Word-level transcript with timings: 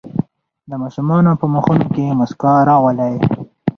د 0.69 0.71
ماشومانو 0.83 1.31
په 1.39 1.45
مخونو 1.53 1.85
کې 1.93 2.17
مسکا 2.19 2.53
راولئ. 2.69 3.15